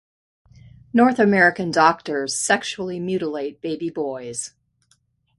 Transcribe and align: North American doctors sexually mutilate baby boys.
North 0.93 1.19
American 1.19 1.69
doctors 1.69 2.33
sexually 2.35 2.99
mutilate 2.99 3.61
baby 3.61 3.91
boys. 3.91 4.53